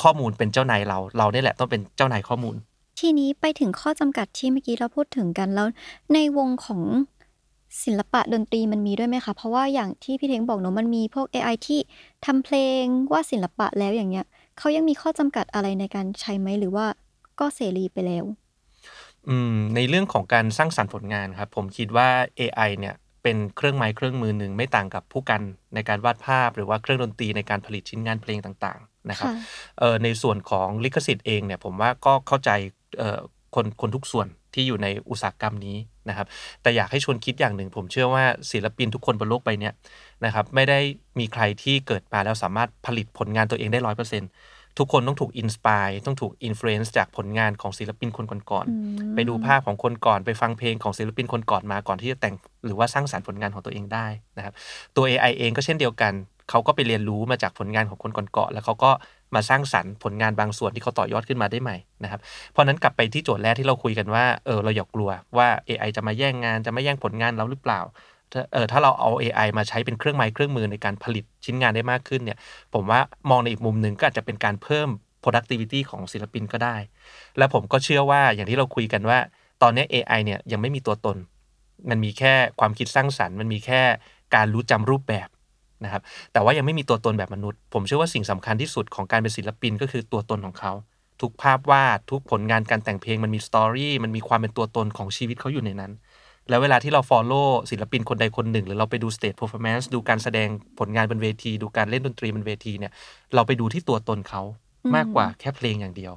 [0.03, 2.57] ข้อมูลเป็นเจ้านายเรา เราเนี่ยแหละต้องเป็นเจ้านายข้อมูล
[3.01, 5.69] ทีนี้ไปถึงข้อจำกัดที่เมื่อกี้เราพูดถึงกันแล้ว
[6.15, 6.83] ในวงของ
[7.85, 11.81] ศิลปะดนตรีมันมีด้วยไหมคะ เพราะว่าอย่างที่พี่เทงบอกเนอะมันมีพวก AI ที่
[12.27, 14.27] ทำเพลงว่าศิลปะแล้วอย่างเงี้ย
[14.59, 16.87] เขายังมีข้อจำกัดอะไรในการใช้ไหมหรือว่า
[17.41, 18.25] ก็เสรีไปแล้ว
[19.29, 22.09] อืมในเรื่องของการสร้างสรรค์ผลงานครับ ผมคิดว่า
[22.39, 25.43] AI เนี่ยเป็นเครื่องไม้เครื่องมือหนึ่งไม่ต่างกับผู้กัน
[25.75, 29.35] ในการวาดภาพ หรือว่าเครื่องดนตรีในการผลิตชิ้นงานเพลงต่างๆนะครับค่ะ
[29.79, 32.51] เอ่อในส่วนของลิขสิทธิ์เองเนี่ยผมว่าก็เข้าใจ
[32.99, 33.21] เอ่อ
[33.55, 35.77] คนคนทุกส่วนที่อยู่ในอุตสาหกรรมนี้
[36.09, 36.27] นะครับ
[36.63, 39.75] แต่อยากให้ชวนคิดอย่างหนึ่ง ผมเชื่อว่าศิลปินทุกคนบนโลกใบเนี้ย
[40.25, 40.79] นะครับไม่ได้
[41.19, 44.31] มีใครที่เกิดมาแล้วสามารถผลิตผลงานตัวเองได้ร้อยเปอร์เซ็นต์
[44.79, 48.75] ทุกคนต้องถูกอินสปายต้องถูกอิ f ฟ u e n c e จากผลงานของศิลปินคนก่อนอื
[49.11, 52.35] มๆไปดูภาพของคนก่อนไปฟังเพลงของศิลปินคนก่อนมาก่อนที่จะแต่ง
[52.65, 54.55] หรือว่าสร้างสรรค์ผลงานของตัวเองได้นะครับ
[54.97, 56.13] ตัว AI เองก็เช่นเดียวกัน
[56.51, 58.91] เขาก็ไปเรียนรู้มาจากผลงานของคนก่อนๆแล้วเขาก็
[59.35, 62.21] มาสร้างสรรค์ผลงานบางส่วนที่เขาต่อยอดขึ้นมาได้ใหม่นะครับ
[62.53, 67.81] เพราะนั้นกลับไปที่โจทย์แรกที่เราคุยกันว่าเออเราอย่ากกลัวว่า AI จะมาแย่งงานจะมาแย่งผลงานเราหรือเปล่า
[68.53, 72.39] เออถ้าเราเอา AI มาใช้เป็นเครื่องไม้เครื่องมือในการผลิตชิ้นงานได้มากขึ้นเนี่ย
[72.75, 74.89] ผมว่ามองในอีกมุมหนึ่งก็อาจจะเป็นการเพิ่ม
[75.25, 76.77] productivity ของศิลปินก็ได้
[77.39, 79.19] และผมก็เชื่อว่าอย่างที่เราคุยกันว่า
[79.63, 81.17] ตอนนี้ AI เนี่ยยังไม่มีตัวตน
[81.91, 83.83] มันมีแค่ความคิดสร้างสรรค์ มันมีแค่
[84.35, 85.29] การรู้จำรูปแบบ
[85.85, 90.73] นะครับแต่ว่ายังไม่มีตัวตนแบบมนุษย์ ผมเชื่อว่าสิ่งสำคัญที่สุดของการเป็นศิลปินก็คือตัวตนของเขา
[91.23, 95.93] ทุกภาพวาดทุกผลงานการแต่งเพลงมันมีสตอรี่มันมีความเป็นตัวตนของชีวิตเขาอยู่ในนั้น
[96.49, 102.93] แล้วเวลาที่เรา follow ศิลปินคนใดคนหนึ่ง หรือเราไปดู stage performance ดูการแสดงผลงานบนเวที ดูการเล่นดนตรีบนเวทีเนี่ย
[103.35, 104.43] เราไปดูที่ตัวตนเขา
[104.85, 106.13] อืมมากกว่าแค่เพลงอย่างเดียว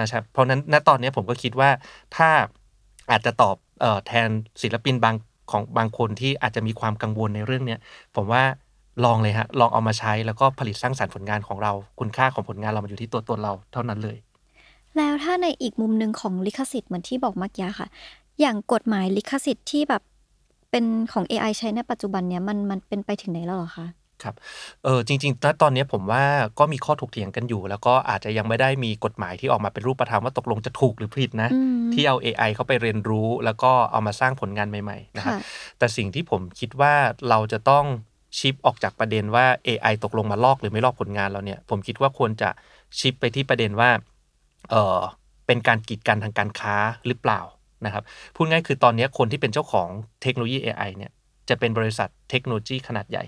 [0.00, 1.70] นะครับเพราะฉะนั้นณตอนนี้ผมก็คิดว่า
[2.16, 2.28] ถ้า
[3.10, 4.28] อาจจะตอบเอ่อแทน
[4.62, 5.14] ศิลปินบาง
[5.50, 7.78] ของบางคนที่อาจจะมีความกังวลในเรื่องเนี้ย
[8.16, 8.42] ผมว่า
[9.04, 14.16] ลองเลยฮะ ลองเอามาใช้แล้วก็ผลิตสร้างสรรค์ผลงานของเรา คุณค่าของผลงานเรามันอยู่ที่ตัวตนเราเท่านั้นเลย
[14.96, 17.88] แล้วถ้าในอีกมุมหนึ่งของลิขสิทธิ์เหมือนที่บอกเมื่อกี้ค่ะ
[18.40, 20.02] อย่างกฎหมายลิขสิทธิ์ที่แบบ
[20.70, 23.86] เป็นของ AI ใช้ในปัจจุบันเนี้ยมันมันเป็นไปถึงไหนแล้วเหรอคะ
[24.22, 24.34] ครับ
[24.84, 26.24] เออจริงๆณตอนนี้ผมว่า
[26.58, 35.40] ก็มีข้อถกเถียงกันอยู่ แล้วก็อาจจะยังไม่ได้มีกฎหมายที่ออกมาเป็นรูปธรรมว่าตกลงจะถูกหรือผิดนะอืมที่เอา AI เข้าไปเรียนรู้ แล้วก็เอามาสร้างผลงานใหม่ๆนะครับค่ะ
[35.78, 36.94] แต่สิ่งที่ผมคิดว่า
[37.28, 37.84] เราจะต้อง
[38.38, 42.48] shift ออกจากประเด็นว่า AI ตกลงมาลอกหรือไม่ลอกผลงานเราเนี่ย ผมคิดว่าควรจะ
[42.98, 43.90] shift ไปที่ประเด็นว่า
[44.70, 45.00] เออ
[45.46, 46.74] เป็นการกีดกันทางการค้า
[47.06, 47.40] หรือเปล่า
[47.84, 49.88] นะครับพูดง่ายคือตอนนี้คนที่เป็นเจ้าของ
[50.22, 51.10] เทคโนโลยี AI เนี่ย
[51.48, 53.24] จะเป็นบริษัทเทคโนโลยีขนาดใหญ่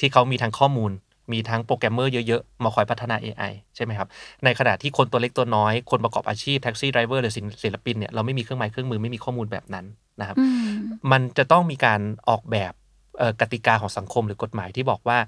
[0.00, 0.92] ที่เขามีทั้งข้อมูล
[1.32, 4.08] มีทั้งโปรแกรมเมอร์เยอะๆ มาคอยพัฒนา AI ใช่ไหมครับ
[4.44, 7.34] ในขณะที่คนตัวเล็กตัวน้อย คนประกอบอาชีพ taxi driver หรือ
[7.64, 9.86] ศิลปินเนี่ยเราไม่มีเครื่องไม้เครื่องมือไม่มีข้อมูลแบบนั้น
[10.20, 10.76] นะครับอืม
[11.12, 12.87] มันจะต้องมีการออกแบบเอ่อ
[13.40, 15.18] กติกาของสังคมหรือกฎหมายที่บอกว่า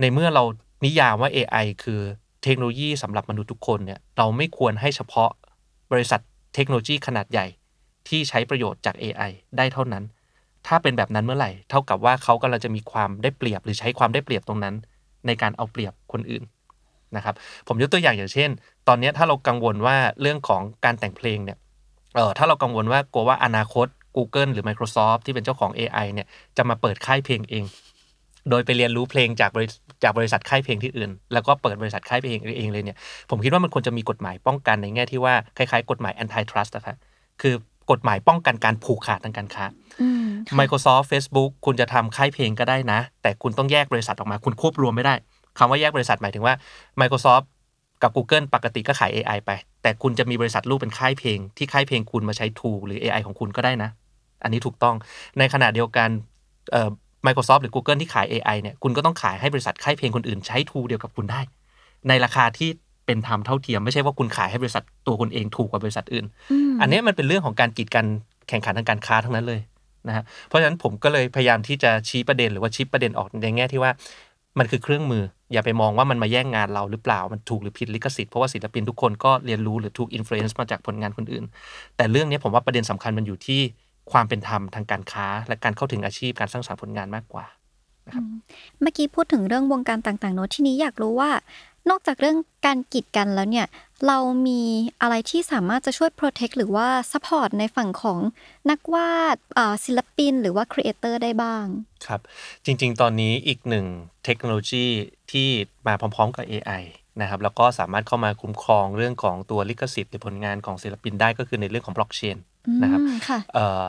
[0.00, 0.44] ในเมื่อเรา
[0.84, 2.00] นิยามว่า AI คือ
[2.42, 5.30] เทคโนโลยีสำหรับมนุษย์ทุกคนเนี่ยเราไม่ควรให้เฉพาะ
[5.92, 6.20] บริษัท
[6.54, 7.46] เทคโนโลยีขนาดใหญ่
[8.08, 10.04] ที่ใช้ประโยชน์จาก AI ได้เท่านั้น
[10.66, 14.74] ถ้าเป็นแบบนั้นเมื่อไหร่ เท่ากับว่าเขากำลังจะมีความได้เปรียบหรือใช้ความได้เปรียบตรงนั้น
[15.26, 16.44] ในการเอาเปรียบคนอื่น
[17.16, 17.34] นะครับ
[17.68, 18.50] ผมยกตัวอย่างอย่างเช่น
[18.88, 21.58] ตอนนี้ถ้าเรากังวลว่าเรื่องของการแต่งเพลงเนี่ย
[22.16, 27.64] เออถ้าเรากังวลว่ากลัวว่าอนาคต Google หรือ Microsoft ที่เป็นเจ้าของ AI เนี่ยจะมาเปิดค่ายเพลงเอง
[28.50, 29.68] โดยไปเรียนรู้เพลงจากบริ
[30.04, 32.96] จากบริษัทค่ายเพลงที่อื่น แล้วก็เปิดบริษัทค่ายเพลงเองเลยเนี่ย
[33.30, 36.96] ผมคิดว่ามันควรจะมีกฎหมายป้องกันในแง่ที่ว่าคล้ายๆ กฎหมาย antitrust นะครับ
[37.42, 37.54] คือ
[37.90, 39.64] กฎหมายป้องกันการผูกขาดทางการค้า
[40.00, 45.14] อืมค่ะ Microsoft Facebook คุณจะทำค่ายเพลงก็ได้นะ แต่คุณต้องแยกบริษัทออกมา คุณควบรวมไม่ได้
[45.58, 46.54] คำว่าแยกบริษัทหมายถึงว่า
[47.00, 47.44] Microsoft
[48.02, 49.50] กับ Google ปกติก็ขาย AI ไป
[49.82, 53.90] แต่คุณจะมีบริษัทลูกเป็นค่ายเพลง ที่ค่ายเพลงคุณมาใช้ tool หรือ AI ของคุณก็ได้นะ
[54.42, 54.94] อันนี้ถูกต้อง
[55.38, 56.08] ในขณะเดียวกัน
[56.72, 56.90] เอ่อ
[57.26, 61.40] Microsoft หรือ Google ที่ขาย AI เนี่ยคุณก็ต้องขายให้บริษัทค่ายเพลงคนอื่นใช้ทูเดียวกับคุณได้
[62.08, 62.70] ในราคาที่
[63.06, 66.24] เป็นธรรมเท่าเทียมไม่ใช่ว่าคุณขายให้บริษัทตัวคุณเองถูกกว่าบริษัทอื่น
[66.72, 68.06] มอันนี้มันเป็นเรื่องของการกีดกัน
[68.48, 69.60] แข่งขันทางการค้าทั้งนั้นเลย
[70.08, 73.92] นะฮะเพราะฉะนั้นผมก็เลยพยายามที่จะชี้ประเด็นหรือว่าชี้ประเด็นออกในแง่ที่ว่า
[74.58, 81.44] มันคือเครื่องมือ อย่าไปมองว่ามันมาแย่งงานเราหรือเปล่ามันถูกหรือผิดลิขสิทธิ์เพราะว่าศิลปินทุกคนก็เรียนรู้หรือถูกอิ f ฟ u e n c e มาจากผลงานคนอื่น
[81.96, 83.60] แต่เรื่องนี้ผมว่าประเด็นสำคัญมันอยู่ที่
[84.12, 87.46] ความเป็นธรรมทางการค้า และการเข้าถึงอาชีพการสร้างสรรค์ผลงานมากกว่า
[88.80, 91.30] เมื่อกี้พูดถึงเรื่องวงการต่างๆเนอะทีนี้อยากรู้ว่า
[91.90, 93.66] นอกจากเรื่องการกีดกันแล้วเนี่ย
[94.06, 94.62] เรามี
[95.00, 98.18] อะไรที่สามารถจะช่วย protect หรือว่า support ในฝั่งของ
[98.70, 101.64] นักวาดเอ่อศิลปิน หรือว่า creator ได้บ้าง
[102.06, 102.20] ครับ
[102.64, 103.86] จริง ๆ ตอนนี้อีกหนึ่ง
[104.24, 104.84] เทคโนโลยี
[105.30, 105.48] ที่
[105.86, 106.82] มาพร้อมๆกับ AI
[107.20, 112.36] นะครับแล้วก็สามารถเข้ามาคุ้มครองเรื่องของตัวลิขสิทธิ์หรือผลงานของศิลปินได้ก็คือในเรื่องของบล็อกเชน
[112.82, 113.88] นะครับอืมค่ะเอ่อ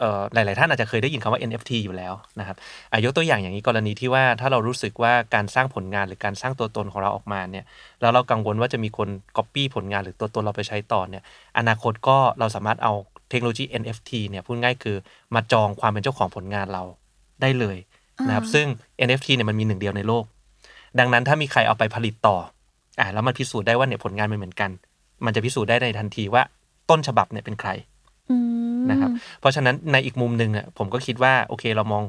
[0.00, 2.56] เอ่อหลาย ๆ ท่านอาจจะเคยได้ยินคำว่า NFT อยู่แล้วนะครับ
[2.92, 7.64] อายกตัวอย่างอย่างนี้กรณีที่ว่าถ้าเรารู้สึกว่าการสร้างผลงานหรือการสร้างตัวตนของเราออกมาเนี่ย
[8.00, 11.22] แล้วเรากังวลว่าจะมีคน Copy ผลงานหรือตัวตนเราไปใช้ต่อเนี่ย
[11.58, 12.92] อนาคตก็เราสามารถเอา
[13.30, 14.96] เทคโนโลยี NFT เนี่ยพูดง่ายคือ
[15.34, 16.82] มาจองความเป็นเจ้าของผลงานเรา
[17.42, 17.76] ได้เลย
[18.28, 18.66] นะครับอ่าซึ่ง
[19.06, 20.24] NFT เนี่ยมันมีหนึ่งเดียวในโลก
[20.98, 22.36] ดังนั้นถ้ามีใครเอาไปผลิตต่อ
[23.00, 24.70] อ่าแล้วมันพิสูจน์ได้ว่าเนี่ยผลงานมันเหมือนกัน
[25.24, 26.42] มันจะพิสูจน์ได้ในทันทีว่า
[26.90, 27.70] ต้นฉบับเนี่ยเป็นใคร
[28.30, 28.36] อื
[28.76, 32.02] มนะครับ เพราะฉะนั้นในอีกมุมหนึ่งอะผมก็คิดว่าโอเคเรามอง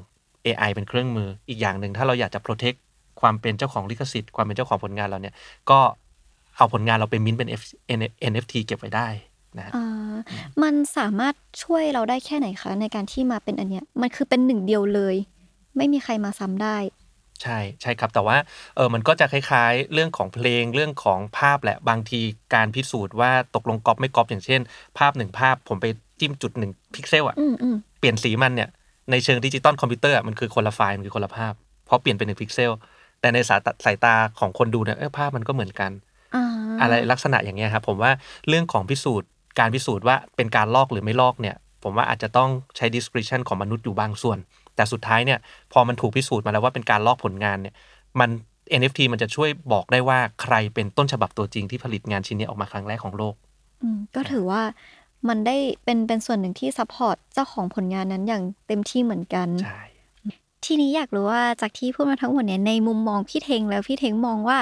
[0.46, 2.78] AI เป็นเครื่องมืออีกอย่างหนึ่งถ้าเราอยากจะ protect
[3.22, 5.34] ความเป็นเจ้าของลิขสิทธิ์ความเป็นเจ้าของผลงานเราเนี่ย
[5.70, 5.80] ก็
[6.58, 7.76] เอาผลงานเราไปมิ้นท์เป็น F-
[8.32, 9.08] NFT เก็บไว้ได้
[9.58, 10.16] นะฮะอ่า
[10.64, 15.16] มันสามารถช่วยเราได้แค่ไหนคะ ในการที่มาเป็นอันเนี้ยมันคือเป็นหนึ่งเดียวเลย
[15.78, 16.78] ไม่มีใครมาซ้ำได้
[17.44, 18.38] ใช่ใช่ครับแต่ว่า
[18.76, 22.22] เออมันก็จะคล้ายๆ เรื่องของเพลงเรื่องของภาพแหละบางที
[22.56, 24.62] การพิสูจน์ว่าตกลงก๊อปไม่ก๊อปอย่างเช่น
[24.98, 25.86] ภาพหนึ่งภาพผมไป
[26.20, 28.70] จิ้มจุดหนึ่งพิกเซลอะอืมอืมเปลี่ยนสีมันเนี่ย
[29.12, 31.54] ในเชิงดิจิตอลคอมพิวเตอร์อะมันคือคนละไฟล์มันคือคนละภาพ
[31.86, 32.72] เพราะเปลี่ยนเป็นหนึ่งพิกเซล
[33.22, 35.92] แต่ในสายตาสายตาของคนดูเนี่ยเออภาพมันก็เหมือนกัน
[36.36, 36.46] อ่า
[36.82, 38.12] อะไรลักษณะอย่างเงี้ยครับผมว่า
[38.50, 44.38] เรื่องของพิสูจน์ การพิสูจน์ว่าเป็นการลอกหรือไม่ลอกเนี่ย ผมว่าอาจจะต้องใช้ discretion ของมนุษย์อยู่บางส่วน
[44.76, 45.40] แต่สุดท้ายเนี่ย
[45.74, 47.76] พอมันถูกพิสูจน์มาแล้วว่าเป็นการลอกผลงานเนี่ย
[48.20, 48.30] มัน
[48.80, 53.36] NFT มันจะช่วยบอกได้ว่าใครเป็นต้นฉบับตัวจริงที่ผลิตงานชิ้นนี้ออกมาครั้งแรกของโลก
[53.82, 54.62] อืมก็ถือว่า
[55.28, 59.82] มันได้เป็นเป็นส่วนหนึ่งที่ support เจ้าของผลงานนั้นอย่างเต็มที่เหมือนกันใช่
[60.66, 64.60] ทีนี้อยากรู้ว่าจากที่พูดมาทั้งหมดเนี่ยในมุมมองพี่เทงแล้วพี่เทงมองว่า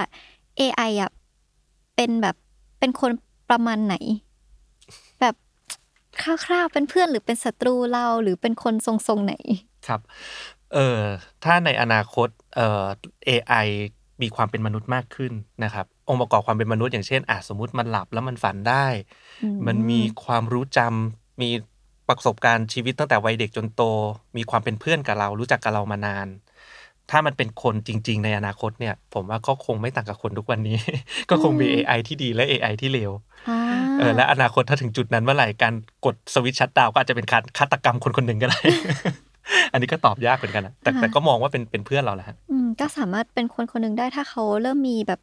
[0.59, 1.11] AI อะ
[1.95, 2.35] เป็นแบบ
[2.79, 3.11] เป็นคน
[3.49, 3.95] ประมาณไหน
[5.19, 5.35] แบบ
[6.21, 9.35] คร่าวๆเป็นเพื่อนหรือเป็นศัตรูเราหรือเป็นคนทรงๆไหน
[9.87, 10.01] ครับ
[10.73, 11.01] เอ่อ
[11.43, 12.85] ถ้าในอนาคตเอ่อ
[13.27, 13.67] AI
[14.21, 18.85] มีความเป็นมนุษย์มากขึ้นนะครับ องค์ประกอบความเป็นมนุษย์อย่างเช่นอะสมมติมันหลับแล้วมันฝันได้
[19.43, 21.49] อืมมันมีความรู้จำมี
[22.07, 23.81] ประสบการณ์ชีวิตตั้งแต่วัยเด็กจนโต
[24.37, 26.27] มีความเป็นเพื่อนกับเรา รู้จักกับเรามานาน
[27.11, 30.77] ถ้ามันเป็นคนจริง ๆ ในอนาคตเนี่ย ผมว่าก็คงไม่ต่างกับคนทุกวันนี้
[31.29, 33.11] ก็คงมี AI ที่ดีและ AI ที่เลว
[33.49, 33.59] อ่า
[33.99, 35.73] เออและอนาคตถ้าถึงจุดนั้นเมื่อไหร่การ
[36.05, 38.61] กดสวิตช์ชัตดาวก็อาจจะเป็นการฆาตกรรมคนคนหนึ่งก็ได้
[39.71, 45.21] อันนี้ก็ตอบยากเหมือนกันนะแต่แต่ก็มองว่าเป็นเป็นเพื่อนเราแหละฮะอืมก็สามารถเป็นคนคนหนึ่งได้ถ้าเขาเริ่มมีแบบ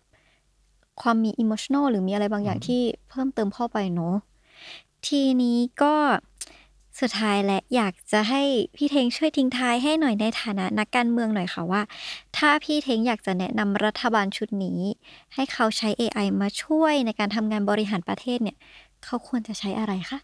[1.02, 2.80] ความมีอิ o มชัน a l หรือมีอะไรบางอย่างที่
[3.11, 4.14] เพิ่มเติมเข้าไปเนาะ
[5.06, 5.94] ทีนี้ก็
[7.00, 8.42] สุดท้ายและอยากจะให้
[8.76, 11.83] พี่เทงช่วยทิ้งท้ายให้หน่อยในฐานะนักการเมืองหน่อยค่ะว่า
[12.37, 14.80] ถ้าพี่เทงอยากจะแนะนำรัฐบาลชุดนี้
[15.35, 18.56] ให้เขาใช้ AI มาช่วยในการทำงานบริหารประเทศเนี่ย
[19.04, 20.18] เขาควรจะใช้อะไรคะ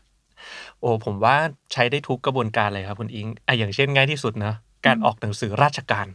[0.81, 1.37] โอ้ผมว่า
[1.72, 4.55] ใช้ได้ทุกกระบวนการเลยครับคุณอิงอะอย่างเช่นง่ายที่สุดนะ
[4.87, 6.07] การออกหนังสือราชการ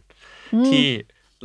[0.54, 0.84] อืมที่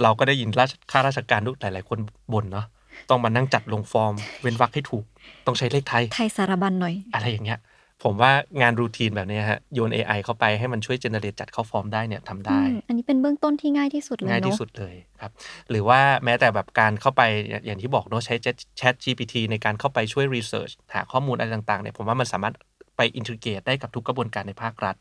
[0.01, 1.99] เราก็ได้ยินราชข้าราชการทุกหลายๆคน
[2.33, 2.65] บ่นเนาะ
[3.09, 5.03] ต้องมานั่งจัดลงฟอร์ม เว้นวรรคให้ถูก
[5.45, 7.59] ต้องใช้เลขไทย ไทยสารบรรณหน่อย อะไรอย่างเงี้ย
[8.03, 15.31] ผมว่างาน routine แบบเนี้ยฮะโยน AI เข้าไปให้มันช่วย generate จัดเข้าฟอร์มได้เนี่ยทำได้อืมอันนี้เป็นเบื้องต้นที่ง่ายที่สุดเลยง่ายที่เนาะสุดเลยครับ
[15.69, 18.35] หรือว่าแม้แต่แบบการเข้าไปอย่างอย่างที่บอกเนอะใช้
[18.79, 22.53] Chat GPT ในการเข้าไปช่วย research หาข้อมูลอะไรต่างๆเนี่ยผมว่ามันสามารถ
[22.97, 24.95] ไป integrate ได้กับทุกกระบวนการในภาครัฐ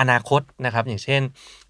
[0.00, 1.22] อนาคตนะครับ อย่างเช่น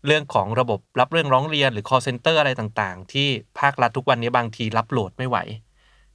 [0.07, 3.29] เรื่องของระบบรับเรื่องร้องเรียนหรือ call center อะไรต่างๆ ที่
[3.61, 5.39] ภาครัฐทุกวันนี้บางทีรับโหลดไม่ไหว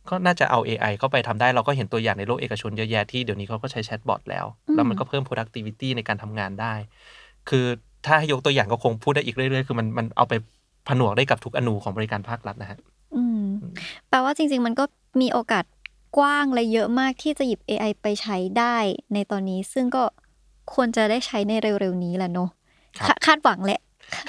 [0.10, 6.74] ก็น่าจะเอา AI เข้าไปทำได้เราก็เห็นตัวอย่างในโลกเอกชนเยอะแยะที่เดี๋ยวนี้เขาก็ใช้แชทบอทแล้วอืมแล้วมันก็เพิ่ม productivity ในการทำงานได้
[7.50, 7.66] คือ
[8.06, 10.34] ถ้าให้ยกตัวอย่างก็คงพูดได้อีกเรื่อยๆ คือมันมันเอาไป
[10.88, 12.80] ผนวกได้กับทุกอนูของบริการภาครัฐนะฮะ
[13.16, 13.46] อืม
[14.10, 14.84] แปลว่าจริง ๆ มันก็
[15.22, 15.66] มีโอกาส
[16.18, 18.76] กว้างและเยอะมากที่จะหยิบ AI ไปใช้ได้
[19.14, 20.04] ในตอนนี้ ซึ่งก็
[20.74, 22.50] ควรจะได้ใช้ในเร็วๆนี้แหละเนาะ
[22.98, 23.80] ครับคาคาดหวังแหละ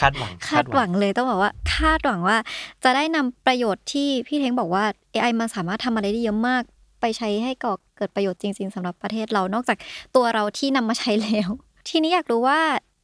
[0.01, 2.37] คาดหวังคาดหวังเลยต้องบอกว่า คาดหวังว่า
[2.85, 6.63] จะได้นำประโยชน์ที่พี่เท้งบอกว่า AI มันสามารถทำอะไรได้เยอะมาก
[7.01, 9.79] ไปใช้ให้ก่อเกิดประโยชน์จริง ๆสำหรับประเทศเรานอกจาก
[10.17, 11.49] ตัวเราที่นำมาใช้แล้ว
[11.89, 12.61] ทีนี้อยากรู้ว่า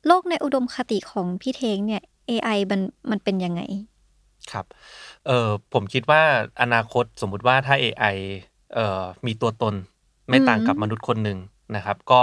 [0.06, 3.62] โลกในอุดมคติของพี่เทงเนี่ย AI มันมันเป็นยังไง
[4.52, 4.66] ครับ
[5.26, 6.22] เออผมคิดว่า
[6.62, 8.51] อนาคตสมมุติว่าถ้า AI เอ่อ
[9.26, 9.74] มีตัวตน
[10.28, 11.38] ไม่ต่างกับอืมมนุษย์คนหนึ่ง
[11.76, 12.22] นะครับ ก็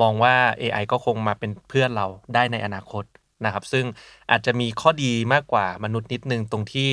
[0.00, 3.04] มองว่า AI ก็คงมาเป็นเพื่อนเราได้ในอนาคต
[3.44, 3.84] นะครับ ซึ่ง
[4.30, 6.90] อาจจะมีข้อดีมากกว่ามนุษย์นิดนึงตรงที่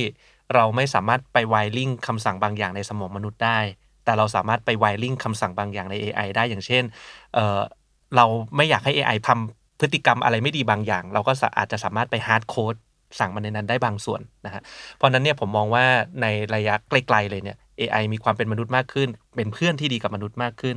[0.53, 3.59] เราไม่สามารถไป wiring คำสั่งบางอย่างในสมองมนุษย์ได้
[4.03, 6.83] แต่เราสามารถไป wiring คำสั่งบางอย่างใน AI ได้อย่างเช่น
[7.33, 7.59] เอ่อ
[8.15, 12.75] เราไม่อยากให้ AI ทำพฤติกรรมอะไรไม่ดีบางอย่าง เราก็สะอาจจะสามารถไป hard code
[13.19, 14.61] สั่งมันในนั้นได้บางส่วนนะฮะ
[14.97, 15.85] เพราะฉะนั้นเนี่ยผมมองว่า
[16.21, 20.75] ในระยะไกลๆเลยเนี่ย AI มีความเป็นมนุษย์มากขึ้น เป็นเพื่อนที่ดีกับมนุษย์มากขึ้น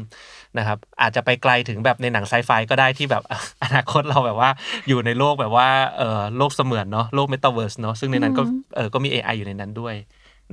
[0.58, 3.22] นะครับอาจจะไปไกลถึงแบบในหนังไซไฟก็ได้ที่แบบ
[3.62, 4.50] อนาคตเราแบบว่า
[4.88, 9.94] อยู่ในโลกแบบว่าเออโลกเสมือนเนาะโลกเมตาเวิร์สเนาะซึ่งในนั้นก็อืมเออก็มี AI อยู่ในนั้นด้วย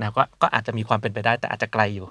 [0.00, 2.06] นะก็ก็อาจจะมีความเป็นไปได้แต่อาจจะไกลอยู่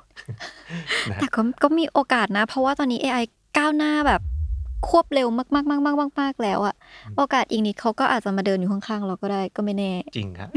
[1.09, 3.23] นะฮะแต่ก็ก็มีโอกาสนะ เพราะว่าตอนนี้ AI
[3.57, 4.21] ก้าวหน้าแบบ
[4.87, 6.75] ควบเร็วมากๆๆๆๆๆแล้วอะ
[7.17, 10.49] โอกาสอีกนิดเขาก็อาจจะมาเดินอยู่ข้างๆเราก็ได้ก็ไม่แน่ จริงครับ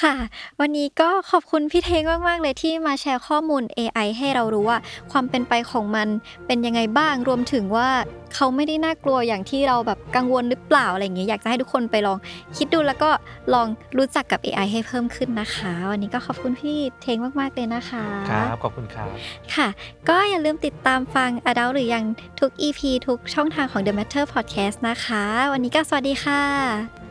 [0.00, 0.14] ค่ะ
[0.60, 4.78] วันนี้ก็ขอบคุณพี่เทงมาก ๆ เลยที่มาแชร์ข้อมูล AI ให้เรารู้ว่า
[5.10, 6.08] ความเป็นไปของมัน
[6.46, 7.88] เป็นยังไงบ้าง รวมถึงว่า
[8.34, 12.18] เขาไม่ได้น่ากลัวอย่างที่เราแบบกังวลหรือเปล่าอะไรอย่างเงี้ยอยากจะให้ทุกคนไปลอง
[12.56, 13.10] คิดดูแล้วก็
[13.54, 13.66] ลอง
[13.98, 19.08] รู้จักกับ AI ให้เพิ่มขึ้นนะคะ วันนี้ก็ขอบคุณพี่เทงมาก ๆ เลยนะคะ ครับขอบคุณครับ
[19.54, 19.68] ค่ะ
[20.08, 22.04] ก็อย่าลืมติดตามฟัง Adult หรือยัง
[22.40, 27.08] ทุก EP ทุกช่องทางของ The Matter Podcast นะคะ วันนี้ก็สวัสดีค่ะ